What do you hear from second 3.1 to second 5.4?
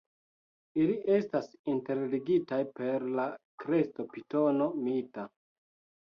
la kresto Pitono Mita.